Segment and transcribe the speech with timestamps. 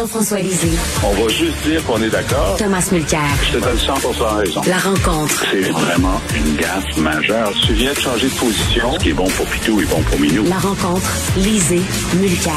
[0.00, 0.78] Jean-François Lisée.
[1.04, 2.56] On va juste dire qu'on est d'accord.
[2.56, 3.20] Thomas Mulcair.
[3.42, 3.94] Je te donne 100
[4.38, 4.62] raison.
[4.66, 5.44] La rencontre.
[5.50, 7.52] C'est vraiment une gaffe majeure.
[7.66, 8.94] Tu viens de changer de position.
[8.94, 10.44] Ce qui est bon pour Pitou est bon pour Minou.
[10.48, 11.06] La rencontre.
[11.36, 11.82] Lisée.
[12.18, 12.54] Mulcair.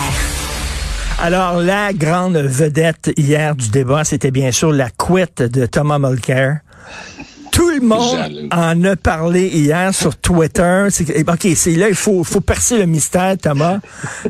[1.22, 6.60] Alors, la grande vedette hier du débat, c'était bien sûr la couette de Thomas Mulcair.
[7.54, 10.88] Tout le monde en a parlé hier sur Twitter.
[11.28, 13.78] OK, c'est là, il faut, faut percer le mystère, Thomas.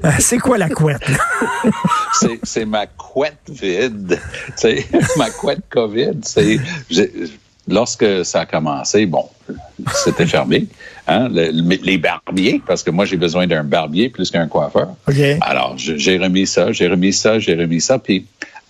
[0.04, 1.10] Euh, c'est quoi la couette?
[2.44, 4.20] c'est ma couette vide.
[4.58, 4.86] C'est
[5.18, 6.20] ma couette COVID.
[6.24, 6.60] C'est
[7.68, 9.26] lorsque ça a commencé, bon,
[9.94, 10.68] c'était fermé.
[11.08, 14.90] Hein, les barbiers, parce que moi, j'ai besoin d'un barbier plus qu'un coiffeur.
[15.42, 18.00] Alors, j'ai remis ça, j'ai remis ça, j'ai remis ça.
[18.00, 18.26] Puis,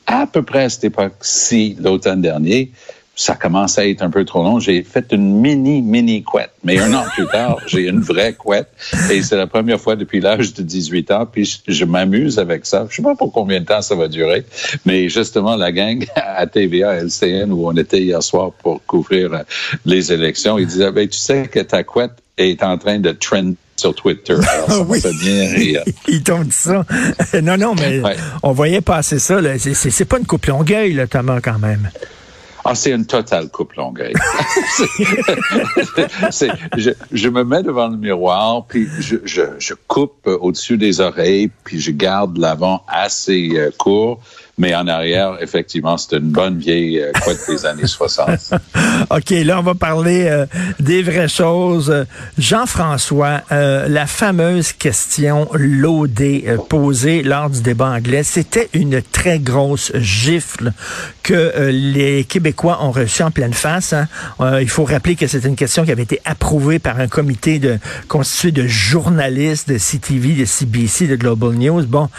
[0.05, 2.71] à peu près à cette époque-ci, l'automne dernier,
[3.15, 4.59] ça commence à être un peu trop long.
[4.59, 6.51] J'ai fait une mini, mini couette.
[6.63, 8.69] Mais un an plus tard, j'ai une vraie couette.
[9.11, 11.27] Et c'est la première fois depuis l'âge de 18 ans.
[11.31, 12.87] Puis je, m'amuse avec ça.
[12.89, 14.45] Je sais pas pour combien de temps ça va durer.
[14.85, 19.39] Mais justement, la gang à TVA, LCN, où on était hier soir pour couvrir euh,
[19.85, 23.53] les élections, ils disaient, ben, tu sais que ta couette est en train de trend
[23.75, 24.33] sur Twitter.
[24.53, 24.99] Alors, ça oui.
[25.21, 25.83] bien rire.
[26.07, 26.83] Ils t'ont dit ça.
[27.43, 28.01] non, non, mais
[28.41, 29.39] on voyait passer ça.
[29.59, 31.91] C'est pas une coupe longueuil, là, Thomas, quand même.
[32.65, 34.13] Ah, c'est une totale coupe longueuil.
[36.77, 41.91] je, je, me mets devant le miroir, puis je, coupe au-dessus des oreilles, puis je
[41.91, 44.21] garde l'avant assez euh, court.
[44.57, 47.11] Mais en arrière, effectivement, c'est une bonne vieille euh,
[47.47, 48.53] des années 60.
[49.09, 50.45] OK, là, on va parler euh,
[50.79, 52.05] des vraies choses.
[52.37, 59.91] Jean-François, euh, la fameuse question laudée posée lors du débat anglais, c'était une très grosse
[59.95, 60.71] gifle
[61.23, 63.93] que les Québécois ont reçue en pleine face.
[63.93, 64.07] Hein.
[64.59, 67.59] il faut rappeler que c'est une question qui avait été approuvée par un comité
[68.07, 71.85] constitué de journalistes de CTV, de CBC, de Global News.
[71.85, 72.09] Bon,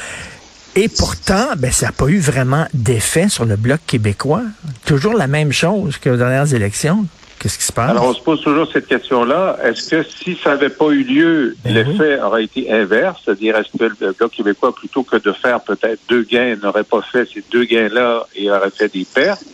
[0.76, 4.42] et pourtant, ben, ça n'a pas eu vraiment d'effet sur le bloc québécois.
[4.84, 7.06] Toujours la même chose que aux dernières élections.
[7.44, 7.90] Qu'est-ce qui se passe?
[7.90, 9.58] Alors, on se pose toujours cette question-là.
[9.62, 13.20] Est-ce que si ça n'avait pas eu lieu, ben l'effet aurait été inverse?
[13.22, 17.02] C'est-à-dire, est-ce que le Bloc québécois, plutôt que de faire peut-être deux gains, n'aurait pas
[17.02, 19.44] fait ces deux gains-là et aurait fait des pertes?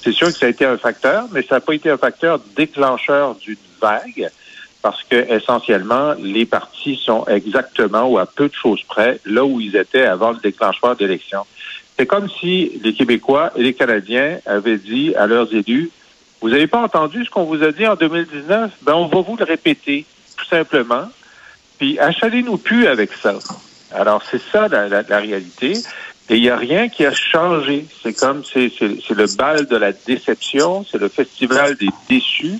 [0.00, 2.38] C'est sûr que ça a été un facteur, mais ça n'a pas été un facteur
[2.56, 4.30] déclencheur d'une vague
[4.80, 9.60] parce que essentiellement, les partis sont exactement ou à peu de choses près là où
[9.60, 11.44] ils étaient avant le déclenchement d'élections.
[11.98, 15.90] C'est comme si les Québécois et les Canadiens avaient dit à leurs élus,
[16.40, 18.70] vous n'avez pas entendu ce qu'on vous a dit en 2019?
[18.82, 20.06] Ben, on va vous le répéter,
[20.36, 21.08] tout simplement.
[21.78, 23.34] Puis achalez-nous plus avec ça.
[23.92, 25.72] Alors, c'est ça la, la, réalité.
[26.28, 27.86] Et il n'y a rien qui a changé.
[28.02, 32.58] C'est comme, c'est le bal de la déception, c'est le festival des déçus.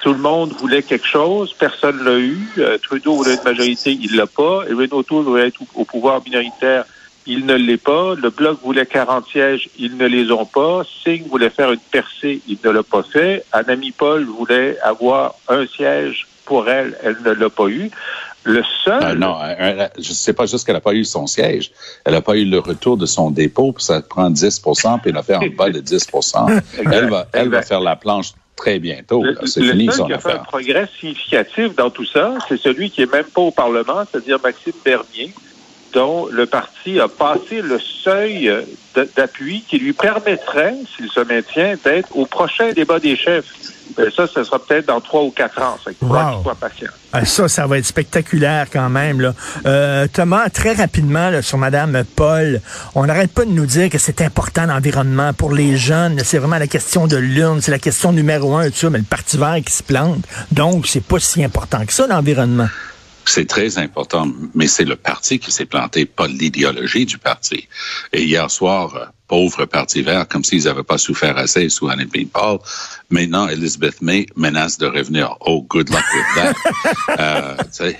[0.00, 2.38] Tout le monde voulait quelque chose, personne l'a eu.
[2.58, 4.62] Euh, Trudeau voulait une majorité, il l'a pas.
[4.68, 6.84] Et Renault voulait être au, pouvoir minoritaire,
[7.28, 8.14] il ne l'est pas.
[8.14, 10.82] Le Bloc voulait 40 sièges, ils ne les ont pas.
[11.04, 13.44] Singh voulait faire une percée, il ne l'a pas fait.
[13.52, 17.90] Anami Paul voulait avoir un siège pour elle, elle ne l'a pas eu.
[18.44, 19.02] Le seul.
[19.02, 19.36] Euh, non,
[19.98, 21.70] je ne sais pas juste qu'elle n'a pas eu son siège.
[22.06, 25.16] Elle n'a pas eu le retour de son dépôt, puis ça prend 10% puis elle
[25.18, 26.06] a fait en bas de 10
[26.90, 29.22] Elle va, elle va faire la planche très bientôt.
[29.44, 33.02] C'est fini son qui a fait un progrès significatif dans tout ça, c'est celui qui
[33.02, 35.34] est même pas au Parlement, c'est-à-dire Maxime Bernier,
[35.92, 38.52] dont le parti a passé le seuil
[39.16, 43.46] d'appui qui lui permettrait, s'il se maintient, d'être au prochain débat des chefs.
[43.98, 45.76] Euh, ça, ce sera peut-être dans trois ou quatre ans.
[45.82, 46.42] Ça, wow.
[46.42, 46.90] soit patient.
[47.12, 49.20] Ah, ça, ça va être spectaculaire quand même.
[49.20, 49.34] Là.
[49.66, 52.60] Euh, Thomas, très rapidement là, sur Madame Paul,
[52.94, 56.20] on n'arrête pas de nous dire que c'est important l'environnement pour les jeunes.
[56.22, 59.04] C'est vraiment la question de l'urne, c'est la question numéro un, tout ça, mais le
[59.04, 60.22] parti vert qui se plante.
[60.52, 62.68] Donc, c'est pas si important que ça, l'environnement.
[63.28, 67.68] C'est très important, mais c'est le parti qui s'est planté, pas l'idéologie du parti.
[68.12, 72.58] Et hier soir, pauvre Parti vert, comme s'ils n'avaient pas souffert assez sous Anne Paul.
[73.10, 75.34] Maintenant, Elizabeth May menace de revenir.
[75.40, 76.54] Oh, good luck with that.
[77.18, 77.92] euh,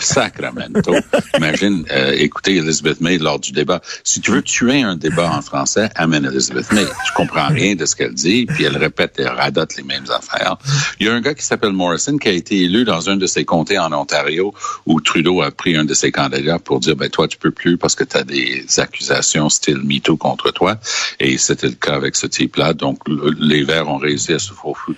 [0.00, 0.96] sacramento.
[1.36, 3.80] Imagine, euh, écouter Elizabeth May lors du débat.
[4.02, 6.84] Si tu veux tuer un débat en français, amène Elizabeth May.
[7.06, 10.56] Je comprends rien de ce qu'elle dit, puis elle répète et radote les mêmes affaires.
[10.98, 13.28] Il y a un gars qui s'appelle Morrison qui a été élu dans un de
[13.28, 14.52] ses comtés en Ontario
[14.86, 17.78] où Trudeau a pris un de ses candidats pour dire, ben toi, tu peux plus
[17.78, 20.78] parce que tu as des accusations style MeToo contre toi.
[21.20, 22.72] Et c'était le cas avec ce type-là.
[22.72, 22.98] Donc,
[23.38, 24.52] les Verts ont réussi à se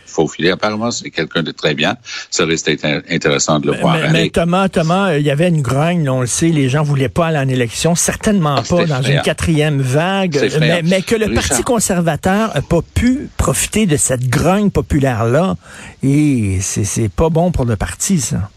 [0.07, 0.51] faufiler.
[0.51, 1.97] Apparemment, c'est quelqu'un de très bien.
[2.31, 3.99] Ça reste intéressant de le voir.
[4.13, 7.29] Mais, Thomas, Thomas, il y avait une grogne, on le sait, les gens voulaient pas
[7.29, 10.39] aller en élection, certainement ah, pas dans une quatrième vague,
[10.85, 15.57] mais, que le Parti conservateur n'a pas pu profiter de cette grogne populaire-là.
[16.03, 18.51] Et c'est pas bon pour le parti, ça.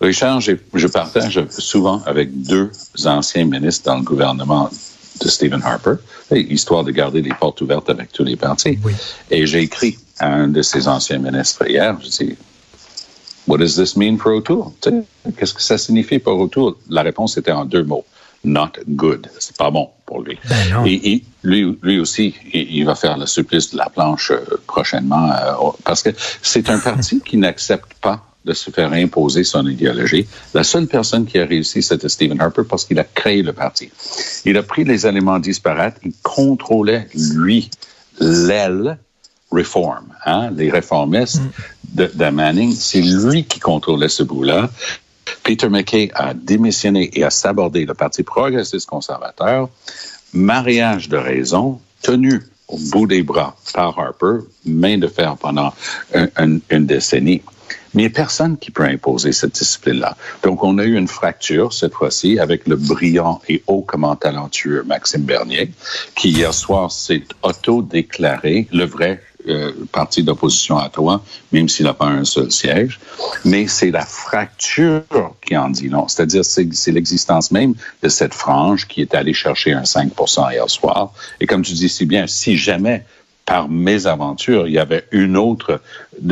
[0.00, 2.70] Richard, je partage souvent avec deux
[3.04, 4.70] anciens ministres dans le gouvernement
[5.20, 5.96] de Stephen Harper,
[6.30, 8.78] histoire de garder les portes ouvertes avec tous les partis.
[9.30, 12.36] Et j'ai écrit à un de ses anciens ministres hier, je dis,
[13.46, 14.72] What does this mean for O'Toole?
[15.36, 16.74] Qu'est-ce que ça signifie pour O'Toole?
[16.88, 18.04] La réponse était en deux mots.
[18.42, 19.28] Not good.
[19.38, 20.38] C'est pas bon pour lui.
[20.48, 25.30] Ben et, lui, lui aussi, il, va faire le supplice de la planche euh, prochainement
[25.30, 26.10] euh, parce que
[26.42, 30.26] c'est un parti qui n'accepte pas de se faire imposer son idéologie.
[30.52, 33.90] La seule personne qui a réussi, c'était Stephen Harper parce qu'il a créé le parti.
[34.44, 37.70] Il a pris les éléments disparates, il contrôlait, lui,
[38.20, 38.98] l'aile
[39.50, 41.40] reform, hein, les réformistes
[41.92, 42.74] de, de Manning.
[42.74, 44.70] C'est lui qui contrôlait ce bout-là.
[45.42, 49.68] Peter McKay a démissionné et a sabordé le Parti progressiste conservateur.
[50.32, 55.72] Mariage de raison, tenu au bout des bras par Harper, main de fer pendant
[56.70, 57.42] une décennie.
[57.94, 60.16] Mais il n'y a personne qui peut imposer cette discipline-là.
[60.42, 65.22] Donc, on a eu une fracture cette fois-ci avec le brillant et hautement talentueux Maxime
[65.22, 65.70] Bernier,
[66.16, 71.92] qui hier soir s'est auto-déclaré le vrai euh, parti d'opposition à toi, même s'il n'a
[71.92, 72.98] pas un seul siège.
[73.44, 75.02] Mais c'est la fracture
[75.46, 76.08] qui en dit non.
[76.08, 81.12] C'est-à-dire, c'est l'existence même de cette frange qui est allée chercher un 5% hier soir.
[81.40, 83.04] Et comme tu dis si bien, si jamais
[83.46, 85.80] par mésaventures, il y avait une autre,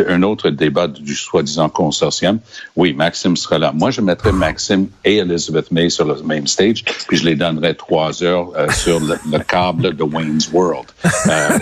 [0.06, 2.40] un autre débat du soi-disant consortium.
[2.76, 3.72] Oui, Maxime sera là.
[3.72, 7.74] Moi, je mettrais Maxime et Elizabeth May sur le même stage, puis je les donnerais
[7.74, 10.86] trois heures euh, sur le, câble de Wayne's World.
[11.04, 11.58] Euh,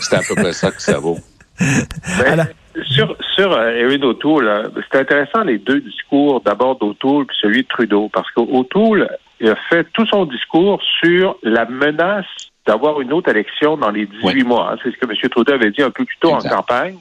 [0.00, 1.18] c'est à peu près ça que ça vaut.
[1.58, 2.46] Ben,
[2.90, 7.68] sur sur euh, Erin O'Toole, c'est intéressant les deux discours, d'abord d'O'Toole puis celui de
[7.68, 9.08] Trudeau, parce qu'O'Toole
[9.42, 12.26] a fait tout son discours sur la menace
[12.66, 14.72] d'avoir une autre élection dans les 18 mois.
[14.72, 14.76] Hein.
[14.82, 15.30] C'est ce que M.
[15.30, 16.98] Trudeau avait dit un peu plus tôt en campagne.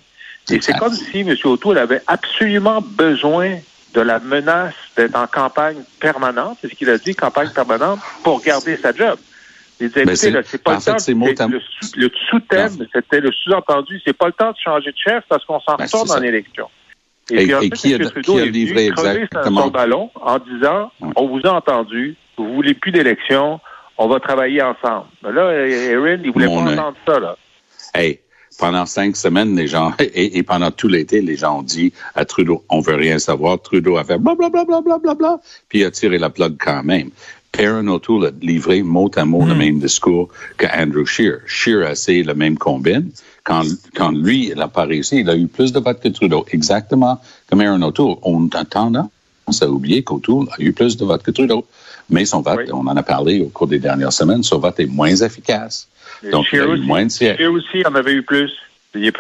[0.49, 1.35] Et c'est comme si M.
[1.43, 3.57] O'Toole avait absolument besoin
[3.93, 8.41] de la menace d'être en campagne permanente, c'est ce qu'il a dit, campagne permanente, pour
[8.41, 9.19] garder sa job.
[9.79, 11.47] Il disait, écoutez, c'est pas le temps.
[11.95, 15.59] Le, sous-thème, c'était le sous-entendu, c'est pas le temps de changer de chef parce qu'on
[15.59, 16.69] s'en ben, retourne en élection.
[17.29, 21.27] Et, puis ensuite, qui, a, Trudeau qui a livré exactement son ballon en disant, on
[21.27, 23.59] vous a entendu, vous voulez plus d'élection,
[24.01, 25.05] on va travailler ensemble.
[25.23, 27.37] Mais là, Erin, il voulait pas entendre ça, là.
[27.93, 28.19] Hey,
[28.57, 32.63] pendant cinq semaines, les gens, et, pendant tout l'été, les gens ont dit à Trudeau,
[32.69, 33.61] on veut rien savoir.
[33.61, 35.39] Trudeau a fait blablabla, bla, bla, bla, bla,
[35.69, 37.11] puis il a tiré la plug quand même.
[37.59, 39.57] Aaron O'Toole a livré mot à mot le hmm.
[39.57, 41.41] même discours que Andrew Scheer.
[41.45, 43.11] Scheer a essayé le même combine.
[43.43, 43.63] Quand,
[43.93, 46.45] quand lui, il n'a pas réussi, il a eu plus de votes que Trudeau.
[46.51, 48.15] Exactement comme Aaron O'Toole.
[48.23, 48.65] On a
[49.51, 51.65] tendance à oublier qu'O'Toole a eu plus de votes que Trudeau.
[52.09, 54.85] Mais son vote, on en a parlé au cours des dernières semaines, son vote est
[54.85, 55.87] moins efficace.
[56.31, 57.37] Donc, il a eu moins de sièges.
[57.37, 58.51] Scheer aussi en avait eu plus.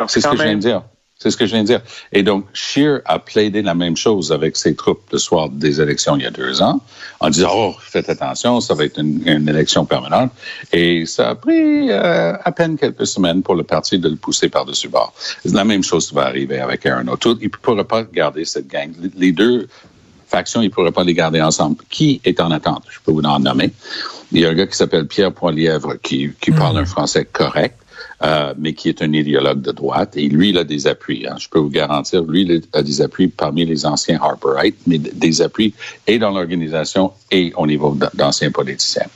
[0.07, 0.81] C'est ce que je viens de dire.
[1.17, 1.81] C'est ce que je viens de dire.
[2.11, 6.15] Et donc, Scheer a plaidé la même chose avec ses troupes le soir des élections
[6.17, 6.81] il y a deux ans,
[7.19, 10.31] en disant, oh, faites attention, ça va être une, élection permanente.
[10.73, 14.49] Et ça a pris euh, à peine quelques semaines pour le parti de le pousser
[14.49, 15.13] par-dessus bord.
[15.45, 17.37] La même chose va arriver avec Aaron O'Toole.
[17.39, 18.91] Il ne pourra pas garder cette gang.
[19.15, 19.67] Les deux
[20.31, 21.77] factions, il ne pourrait pas les garder ensemble.
[21.89, 22.83] Qui est en attente?
[22.89, 23.71] Je peux vous en nommer.
[24.31, 26.85] Il y a un gars qui s'appelle Pierre Poilièvre qui, qui parle un hmm.
[26.85, 27.77] français correct.
[28.23, 30.15] Euh, mais qui est un idéologue de droite.
[30.15, 31.25] Et lui, il a des appuis.
[31.27, 31.37] Hein.
[31.39, 35.41] Je peux vous garantir, lui, il a des appuis parmi les anciens Harperites, mais des
[35.41, 35.73] appuis
[36.05, 39.07] et dans l'organisation et au niveau d'anciens politiciens.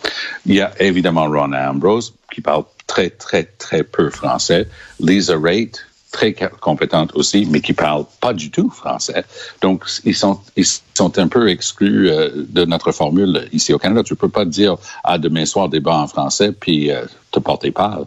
[0.48, 4.68] Il y a évidemment Ron Ambrose, qui parle très, très, très peu français.
[5.00, 5.85] Lisa Raitt,
[6.16, 9.26] très compétente aussi, mais qui parlent pas du tout français.
[9.62, 14.02] Donc, ils sont, ils sont un peu exclus euh, de notre formule ici au Canada.
[14.02, 18.06] Tu peux pas dire, ah, demain soir, débat en français, puis euh, te porter pâle.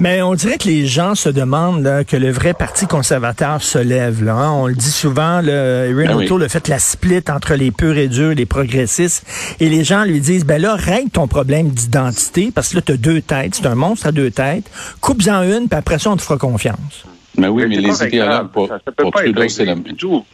[0.00, 4.24] Mais on dirait que les gens se demandent que le vrai Parti conservateur se lève.
[4.24, 4.52] Là, hein.
[4.52, 8.08] On le dit souvent, le Erin ben a fait la split entre les purs et
[8.08, 9.26] durs, les progressistes,
[9.58, 12.92] et les gens lui disent, ben là, règle ton problème d'identité, parce que là, tu
[12.92, 14.70] as deux têtes, c'est un monstre à deux têtes,
[15.00, 17.04] coupe-en une, puis après ça, on te fera confiance.
[17.38, 19.96] Mais oui, mais, les idéologues, pour, ça, peut pas Trudeau, c'est la même.
[19.96, 20.24] Tout.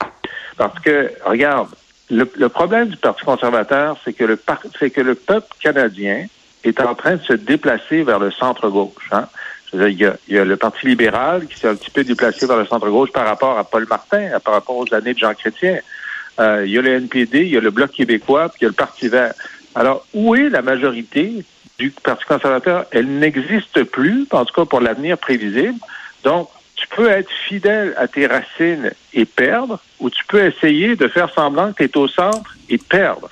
[0.57, 1.69] Parce que, regarde,
[2.11, 4.39] le, problème du Parti conservateur, c'est que le
[4.79, 6.27] c'est que le peuple canadien
[6.65, 9.09] est en train de se déplacer vers le centre-gauche.
[9.13, 9.27] Hein?
[9.73, 12.47] Il y, a, il y, a, le Parti libéral qui s'est un petit peu déplacé
[12.47, 15.79] vers le centre-gauche par rapport à Paul Martin, par rapport aux années de Jean Chrétien.
[16.41, 18.67] Euh, il y a le NPD, il y a le Bloc québécois, puis il y
[18.67, 19.35] a le Parti vert.
[19.75, 21.45] Alors, où est la majorité
[21.79, 22.87] du Parti conservateur?
[22.93, 25.79] Elle n'existe plus, en tout cas pour l'avenir prévisible.
[26.23, 26.49] Donc,
[26.85, 31.33] tu peux être fidèle à tes racines et perdre, ou tu peux essayer de faire
[31.33, 33.31] semblant que tu es au centre et perdre.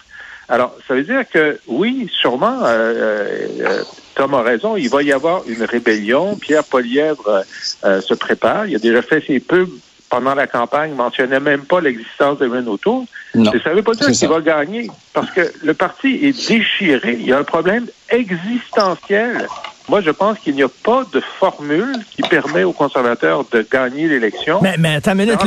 [0.49, 3.83] Alors, ça veut dire que oui, sûrement, euh, euh,
[4.15, 6.37] Tom a raison, il va y avoir une rébellion.
[6.37, 7.45] Pierre Polièvre
[7.85, 8.67] euh, se prépare.
[8.67, 9.71] Il a déjà fait ses pubs
[10.13, 13.07] pendant la campagne, mentionnait même pas l'existence de Renault Tour.
[13.35, 17.17] Non, ça ne veut pas dire qu'il va gagner, parce que le parti est déchiré.
[17.19, 19.49] Il y a un problème existentiel.
[19.89, 24.07] Moi, je pense qu'il n'y a pas de formule qui permet aux conservateurs de gagner
[24.07, 24.61] l'élection.
[24.63, 25.41] Mais, mais attends une minute,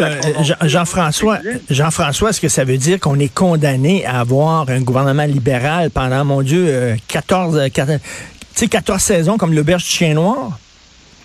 [0.64, 1.38] Jean-François.
[1.70, 6.26] Jean-François, est-ce que ça veut dire qu'on est condamné à avoir un gouvernement libéral pendant,
[6.26, 10.58] mon Dieu, euh, 14, euh, 14 tu sais, 14 saisons comme l'auberge du chien noir?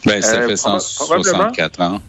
[0.04, 2.00] Ben, ça Euh, fait proba- 164 ans.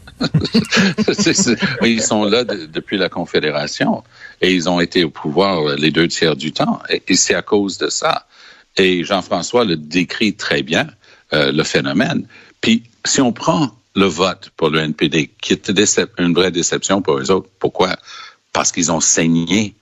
[1.83, 4.03] Ils sont là de- depuis la Confédération
[4.41, 6.79] et ils ont été au pouvoir les deux tiers du temps.
[6.89, 8.25] Et, c'est à cause de ça.
[8.77, 10.87] Et Jean-François le décrit très bien,
[11.33, 12.25] euh, le phénomène.
[12.61, 15.73] Puis, si on prend le vote pour le NPD, qui était
[16.17, 17.97] une vraie déception pour eux autres, pourquoi?
[18.53, 19.75] Parce qu'ils ont saigné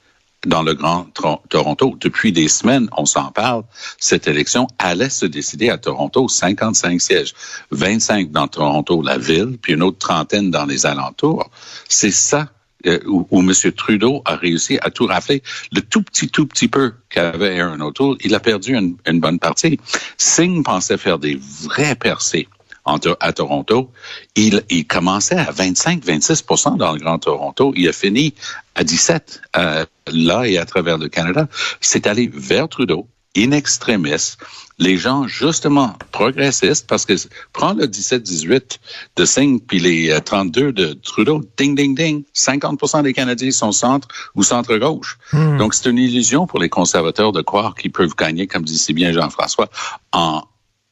[0.45, 1.05] dans le Grand
[1.49, 1.95] Toronto.
[1.99, 3.63] Depuis des semaines, on s'en parle.
[3.97, 7.33] Cette élection allait se décider à Toronto, 55 sièges,
[7.71, 11.49] 25 dans Toronto, la ville, puis une autre trentaine dans les alentours.
[11.87, 12.49] C'est ça
[12.85, 13.53] euh, où, où M.
[13.75, 15.43] Trudeau a réussi à tout rafler.
[15.73, 19.39] Le tout petit, tout petit peu qu'avait Aaron O'Toole, il a perdu une, une bonne
[19.39, 19.79] partie.
[20.17, 22.47] Singh pensait faire des vrais percées
[22.85, 23.91] en à Toronto.
[24.35, 27.73] Il, il commençait à 25-26% dans le Grand Toronto.
[27.75, 28.33] Il a fini
[28.75, 31.47] à 17 euh, là et à travers le Canada.
[31.81, 34.37] C'est allé vers Trudeau, in extremis.
[34.81, 37.13] Les gens, justement, progressistes, parce que
[37.51, 38.77] prends le 17-18
[39.17, 43.73] de Singh puis les euh, 32 de Trudeau, ding, ding, ding, 50% des Canadiens sont
[43.73, 45.17] centre ou centre-gauche.
[45.33, 48.93] Donc, c'est une illusion pour les conservateurs de croire qu'ils peuvent gagner, comme dit si
[48.93, 49.69] bien Jean-François,
[50.13, 50.43] en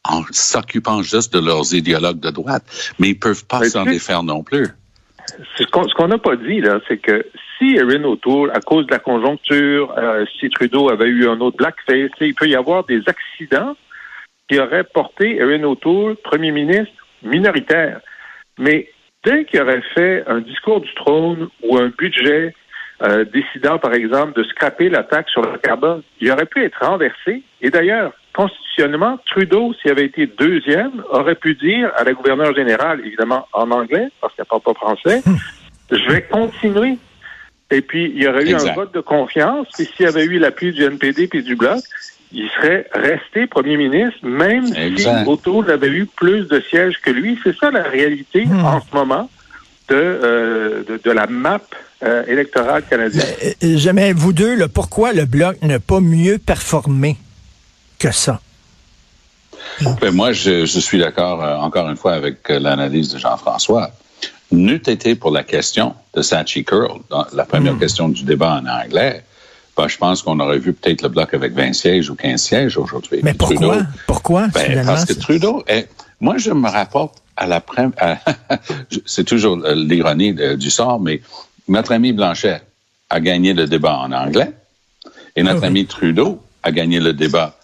[0.03, 2.63] en s'occupant juste de leurs idéologues de droite,
[2.99, 4.67] mais ils peuvent pas s'en défaire non plus.
[5.57, 7.25] Ce qu'on ce qu'on n'a pas dit, là, c'est que
[7.57, 11.57] si Erin O'Toole, à cause de la conjoncture, euh, si Trudeau avait eu un autre
[11.57, 13.75] blackface, il peut y avoir des accidents
[14.47, 17.99] qui auraient porté Erin O'Toole, premier ministre, minoritaire.
[18.57, 18.89] Mais
[19.25, 22.53] dès qu'il aurait fait un discours du trône ou un budget
[23.03, 26.79] euh, décidant, par exemple, de scraper la taxe sur le carbone, il aurait pu être
[26.83, 27.43] renversé.
[27.61, 33.01] Et d'ailleurs, constitutionnellement, Trudeau, s'il avait été deuxième, aurait pu dire à la gouverneure générale,
[33.05, 35.21] évidemment en anglais, parce qu'elle parle pas français,
[35.91, 36.97] je vais continuer.
[37.71, 38.69] Et puis, il y aurait eu Exact.
[38.69, 41.79] un vote de confiance, puis s'il y avait eu l'appui du NPD puis du Bloc,
[42.31, 45.23] il serait resté premier ministre, même Exact.
[45.23, 47.37] si O'Toole avait eu plus de sièges que lui.
[47.43, 48.63] C'est ça la réalité Hmm.
[48.65, 49.29] en ce moment
[49.89, 51.61] de, euh, de, de la map
[52.03, 53.25] euh, électorale canadienne.
[53.43, 57.15] Euh, euh, Jamais, vous deux, pourquoi le Bloc n'a pas mieux performé?
[57.99, 58.39] Que ça?
[60.01, 63.91] Ben, moi, je, je suis d'accord euh, encore une fois avec euh, l'analyse de Jean-François.
[64.51, 67.79] N'eût été pour la question de Sachi Curl, dans la première Hmm.
[67.79, 69.23] question du débat en anglais,
[69.75, 72.77] ben, je pense qu'on aurait vu peut-être le bloc avec 20 sièges ou 15 sièges
[72.77, 73.19] aujourd'hui.
[73.23, 73.57] Mais pourquoi?
[73.57, 75.89] Trudeau- Pourquoi, Ben, parce que Trudeau, est,
[76.21, 78.19] moi, je me rapporte à la première,
[79.05, 81.21] c'est toujours euh, l'ironie du sort, mais
[81.67, 82.61] notre ami Blanchet
[83.09, 84.51] a gagné le débat en anglais
[85.35, 85.67] et notre Ah oui.
[85.67, 87.56] ami Trudeau a gagné le débat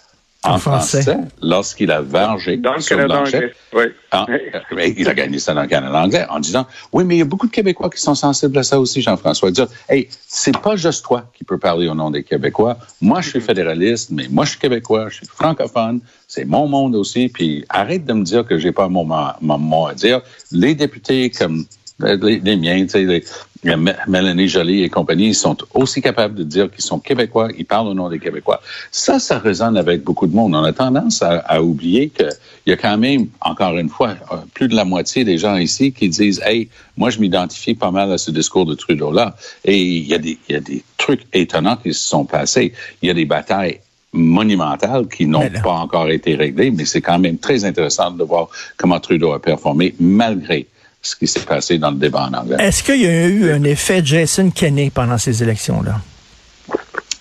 [0.46, 1.02] en, En français.
[1.04, 3.38] français, lorsqu'il a vargé Dans le sur Canada Blanchet.
[3.38, 3.54] anglais.
[3.74, 3.84] Oui.
[4.12, 7.16] Ah, euh, mais il a gagné ça dans le Canada anglais en disant oui, mais
[7.16, 9.52] il y a beaucoup de Québécois qui sont sensibles à ça aussi, Jean-François.
[9.52, 12.78] Dire hey, c'est pas juste toi qui peux parler au nom des Québécois.
[13.02, 16.02] Moi, je suis fédéraliste, mais moi, je suis québécois, je suis francophone.
[16.28, 17.30] C'est mon monde aussi.
[17.30, 19.06] Puis arrête de me dire que j'ai pas mon,
[19.42, 20.22] mot à dire.
[20.52, 21.66] Les députés comme
[22.04, 23.24] euh, les, les miens, tu sais,
[23.64, 27.88] Mélanie Joly et compagnie, ils sont aussi capables de dire qu'ils sont québécois, ils parlent
[27.88, 28.62] au nom des Québécois.
[28.92, 30.56] Ça, ça résonne avec beaucoup de monde.
[30.56, 32.30] On a tendance à, à oublier qu'il
[32.68, 35.92] y a quand même, encore une fois, euh, plus de la moitié des gens ici
[35.92, 39.36] qui disent, hey, moi, je m'identifie pas mal à ce discours de Trudeau-là.
[39.64, 42.74] Et il y, a des, il y a des trucs étonnants qui se sont passés.
[43.02, 43.80] Il y a des batailles
[44.14, 48.48] monumentales qui n'ont pas encore été réglées, mais c'est quand même très intéressant de voir
[48.78, 50.68] comment Trudeau a performé malgré
[51.04, 52.56] ce qui s'est passé dans le débat en anglais.
[52.60, 56.00] Est-ce qu'il y a eu un effet Jason Kenney pendant ces élections-là?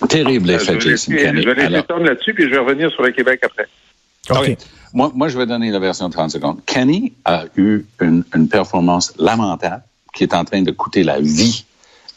[0.09, 1.43] Terrible Euh, effet Jason Kenney.
[1.43, 3.67] Je vais laisser Alors- là-dessus, puis je vais revenir sur le Québec après.
[4.31, 4.57] OK.
[4.95, 6.59] Moi, moi, je vais donner la version de 30 secondes.
[6.65, 9.83] Kenny a eu une, une performance lamentable
[10.15, 11.65] qui est en train de coûter la vie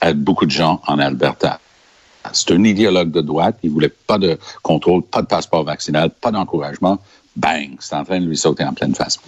[0.01, 1.59] à beaucoup de gens en Alberta.
[2.33, 3.57] C'est un idéologue de droite.
[3.63, 6.99] Il voulait pas de contrôle, pas de passeport vaccinal, pas d'encouragement.
[7.35, 7.71] Bang!
[7.79, 9.19] C'est en train de lui sauter en pleine face.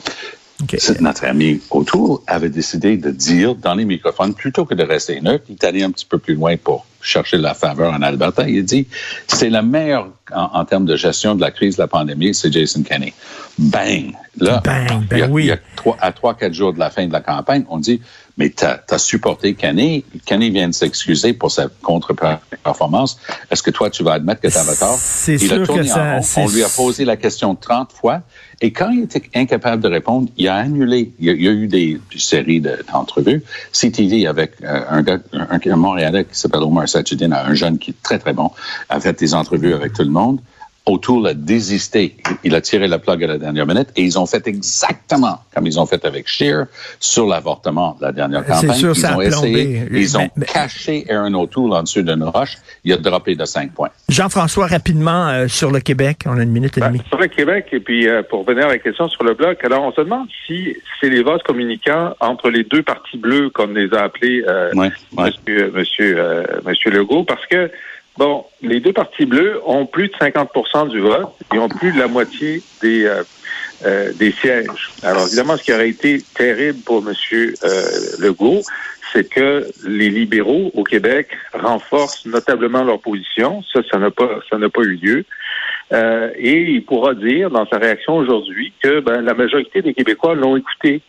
[0.64, 0.76] OK.
[0.80, 5.22] C'est- Notre ami autour avait décidé de dire dans les microphones, plutôt que de rester
[5.22, 8.50] neutre, il est allé un petit peu plus loin pour chercher la faveur en Alberta.
[8.50, 8.88] Il dit,
[9.28, 12.52] c'est le meilleur en, en termes de gestion de la crise de la pandémie, c'est
[12.52, 13.14] Jason Kenney.
[13.60, 14.14] Bang!
[14.40, 15.44] Là, Bang, ben il y a, oui.
[15.44, 17.78] il y a trois, à trois, quatre jours de la fin de la campagne, on
[17.78, 18.02] dit,
[18.38, 20.06] mais tu as, supporté Kenny.
[20.26, 23.20] Kenny vient de s'excuser pour sa contre-performance.
[23.50, 24.98] Est-ce que toi, tu vas admettre que tu avais tort?
[25.00, 26.20] C'est sûr que ça...
[26.38, 28.22] On lui a posé la question 30 fois.
[28.62, 31.14] Et quand il était incapable de répondre, il a annulé.
[31.20, 33.44] Il y a, eu des, séries d'entrevues.
[33.72, 38.02] CTV avec euh, un gars, un, Montréalais qui s'appelle Omar Sajidin, un jeune qui est
[38.02, 38.52] très, très bon,
[38.90, 40.40] a fait des entrevues avec tout le monde.
[40.88, 42.16] O'Toole a désisté.
[42.44, 45.68] Il a tiré la plug à la dernière minute et ils ont fait exactement comme
[45.68, 46.68] ils ont fait avec Scheer
[47.00, 48.74] sur l'avortement de la dernière campagne.
[48.74, 52.58] Sûr, ils ont essayé, ils ont caché Aaron O'Toole en dessous d'une roche.
[52.84, 53.90] Il a droppé de cinq points.
[54.08, 57.02] Jean-François, rapidement, euh, sur le Québec, on a une minute et demie.
[57.10, 59.84] sur le Québec, et puis euh, pour revenir à la question sur le bloc, alors
[59.84, 63.94] on se demande si c'est les vases communicants entre les deux partis bleus, comme les
[63.94, 64.72] a appelés euh,
[65.18, 67.70] Monsieur, monsieur, monsieur Legault, parce que
[68.18, 72.00] Bon, les deux partis bleus ont plus de 50% du vote et ont plus de
[72.00, 73.24] la moitié des, euh,
[73.86, 74.92] euh, des sièges.
[75.04, 77.14] Alors évidemment, ce qui aurait été terrible pour M.
[77.32, 77.82] Euh,
[78.20, 78.62] Legault,
[79.14, 83.64] c'est que les libéraux au Québec renforcent notablement leur position.
[83.72, 85.26] Ça, ça n'a pas, ça n'a pas eu lieu.
[85.94, 90.34] Euh, et il pourra dire dans sa réaction aujourd'hui que ben, la majorité des Québécois
[90.34, 91.02] l'ont écouté.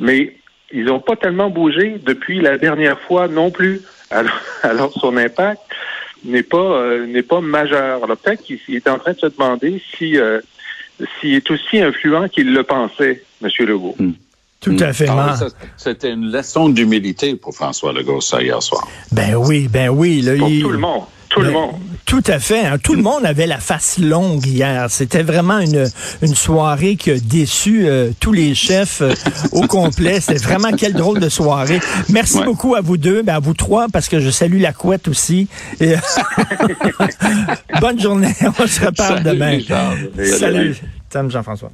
[0.00, 0.36] Mais
[0.72, 3.80] ils n'ont pas tellement bougé depuis la dernière fois non plus.
[4.10, 5.62] Alors, alors son impact,
[6.24, 8.04] n'est pas euh, n'est pas majeur.
[8.04, 10.40] Alors peut-être qu'il est en train de se demander si euh,
[11.20, 13.50] s'il est aussi influent qu'il le pensait, M.
[13.60, 13.94] Legault.
[13.98, 14.12] Hmm.
[14.60, 15.06] Tout à fait.
[15.08, 15.36] Ah,
[15.76, 18.86] C'était une leçon d'humilité pour François Legault ça hier soir.
[19.12, 20.20] Ben oui, ben oui.
[20.20, 21.02] Là, pour tout le monde.
[21.28, 21.74] Tout le ben, monde.
[22.08, 22.64] Tout à fait.
[22.64, 22.78] Hein.
[22.82, 24.86] Tout le monde avait la face longue hier.
[24.88, 25.86] C'était vraiment une,
[26.22, 29.12] une soirée qui a déçu euh, tous les chefs euh,
[29.52, 30.18] au complet.
[30.18, 31.80] C'était vraiment quelle drôle de soirée.
[32.08, 35.06] Merci beaucoup à vous deux, ben à vous trois, parce que je salue la couette
[35.06, 35.48] aussi.
[37.80, 38.34] Bonne journée.
[38.58, 39.58] On se reparle demain.
[40.38, 40.76] Salut,
[41.12, 41.72] Salut Jean-François.